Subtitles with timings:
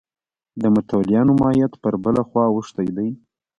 [0.61, 3.09] د متولیانو ماهیت پر بله خوا اوښتی دی.